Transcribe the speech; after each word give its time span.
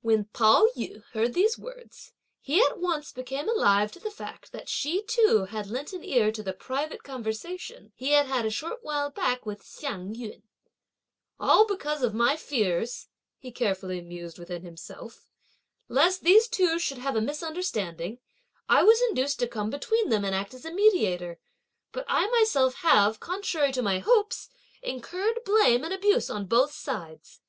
When 0.00 0.26
Pao 0.26 0.68
yü 0.76 1.02
heard 1.10 1.34
these 1.34 1.58
words, 1.58 2.12
he 2.40 2.62
at 2.62 2.78
once 2.78 3.10
became 3.10 3.48
alive 3.48 3.90
to 3.90 3.98
the 3.98 4.12
fact 4.12 4.52
that 4.52 4.68
she 4.68 5.02
too 5.02 5.46
had 5.50 5.66
lent 5.66 5.92
an 5.92 6.04
ear 6.04 6.30
to 6.30 6.42
the 6.44 6.52
private 6.52 7.02
conversation 7.02 7.90
he 7.96 8.12
had 8.12 8.26
had 8.26 8.46
a 8.46 8.48
short 8.50 8.84
while 8.84 9.10
back 9.10 9.44
with 9.44 9.62
Hsiang 9.64 10.14
yün: 10.14 10.42
"All 11.40 11.66
because 11.66 12.00
of 12.04 12.14
my, 12.14 12.36
fears," 12.36 13.08
he 13.38 13.50
carefully 13.50 14.00
mused 14.00 14.38
within 14.38 14.62
himself, 14.62 15.32
"lest 15.88 16.22
these 16.22 16.46
two 16.46 16.78
should 16.78 16.98
have 16.98 17.16
a 17.16 17.20
misunderstanding, 17.20 18.20
I 18.68 18.84
was 18.84 19.02
induced 19.08 19.40
to 19.40 19.48
come 19.48 19.68
between 19.70 20.10
them, 20.10 20.24
and 20.24 20.32
act 20.32 20.54
as 20.54 20.64
a 20.64 20.70
mediator; 20.70 21.40
but 21.90 22.04
I 22.06 22.28
myself 22.28 22.74
have, 22.84 23.18
contrary 23.18 23.72
to 23.72 23.82
my 23.82 23.98
hopes, 23.98 24.48
incurred 24.80 25.40
blame 25.44 25.82
and 25.82 25.92
abuse 25.92 26.30
on 26.30 26.46
both 26.46 26.70
sides! 26.72 27.40